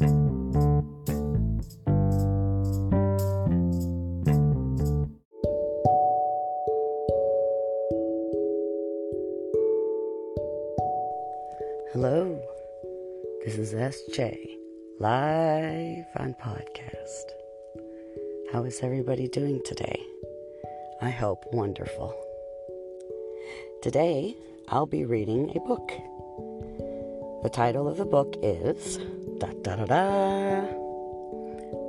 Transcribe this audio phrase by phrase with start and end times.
[0.00, 0.12] Hello,
[13.44, 14.56] this is SJ,
[14.98, 17.32] live on podcast.
[18.54, 20.02] How is everybody doing today?
[21.02, 22.14] I hope wonderful.
[23.82, 24.34] Today,
[24.68, 25.92] I'll be reading a book.
[27.42, 28.98] The title of the book is
[29.40, 30.60] da da da da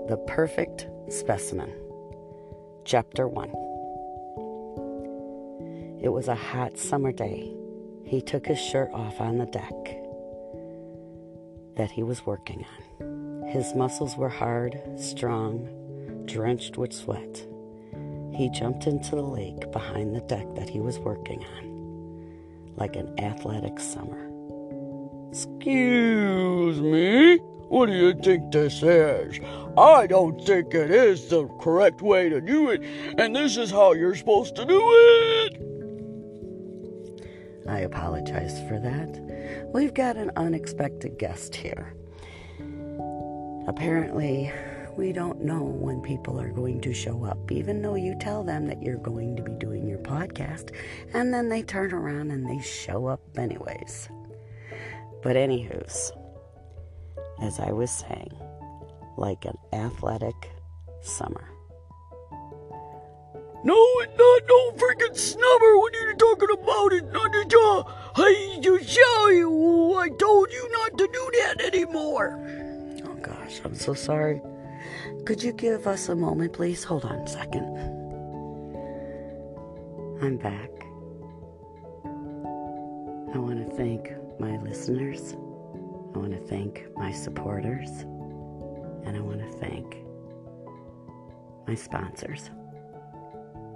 [0.07, 1.69] The Perfect Specimen,
[2.85, 3.49] Chapter 1.
[6.01, 7.53] It was a hot summer day.
[8.05, 9.73] He took his shirt off on the deck
[11.75, 13.49] that he was working on.
[13.49, 15.67] His muscles were hard, strong,
[16.25, 17.45] drenched with sweat.
[18.33, 23.19] He jumped into the lake behind the deck that he was working on, like an
[23.19, 24.30] athletic summer.
[25.31, 27.37] Excuse me?
[27.69, 29.39] What do you think this is?
[29.77, 32.83] I don't think it is the correct way to do it,
[33.17, 35.55] and this is how you're supposed to do it.
[37.65, 39.69] I apologize for that.
[39.73, 41.95] We've got an unexpected guest here.
[43.67, 44.51] Apparently,
[44.97, 48.67] we don't know when people are going to show up, even though you tell them
[48.67, 50.75] that you're going to be doing your podcast,
[51.13, 54.09] and then they turn around and they show up anyways.
[55.23, 56.11] But, anywho's,
[57.41, 58.33] as I was saying,
[59.17, 60.49] like an athletic
[61.01, 61.47] summer.
[63.63, 65.77] No, it's not no freaking snubber.
[65.77, 66.93] What are you talking about?
[66.93, 67.91] It's not a job.
[68.15, 72.39] I just tell you, I told you not to do that anymore.
[73.05, 74.41] Oh gosh, I'm so sorry.
[75.25, 76.83] Could you give us a moment, please?
[76.83, 77.77] Hold on a second.
[80.23, 80.71] I'm back.
[83.33, 85.33] I want to thank my listeners.
[86.13, 87.89] I want to thank my supporters.
[89.05, 89.97] And I want to thank
[91.67, 92.49] my sponsors.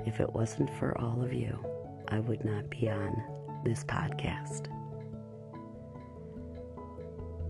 [0.05, 1.57] If it wasn't for all of you,
[2.09, 4.67] I would not be on this podcast.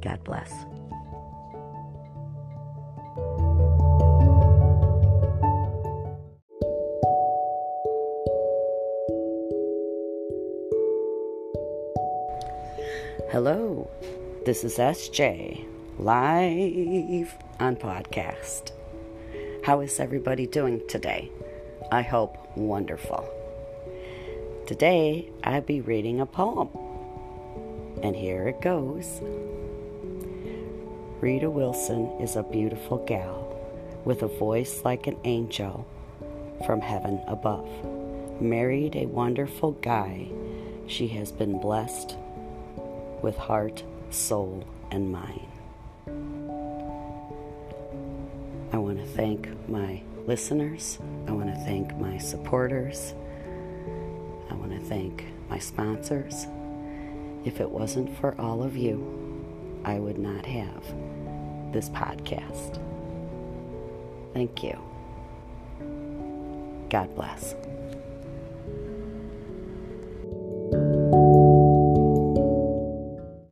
[0.02, 0.52] God bless.
[13.36, 13.92] Hello,
[14.46, 15.66] this is SJ,
[16.00, 18.72] live on podcast.
[19.66, 21.30] How is everybody doing today?
[21.92, 23.30] I hope wonderful.
[24.66, 26.70] Today I'll be reading a poem,
[28.02, 29.20] and here it goes.
[31.20, 33.54] Rita Wilson is a beautiful gal
[34.06, 35.86] with a voice like an angel
[36.66, 37.68] from heaven above.
[38.40, 40.26] Married a wonderful guy,
[40.88, 42.16] she has been blessed
[43.22, 45.48] with heart, soul, and mind.
[48.72, 51.00] I want to thank my listeners.
[51.28, 53.14] I want to thank my supporters.
[54.50, 56.48] I want to thank my sponsors.
[57.46, 60.84] If it wasn't for all of you, I would not have
[61.72, 62.82] this podcast.
[64.34, 64.78] Thank you.
[66.90, 67.56] God bless.